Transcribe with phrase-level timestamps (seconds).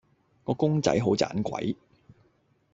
[0.43, 1.77] 個公仔好盞鬼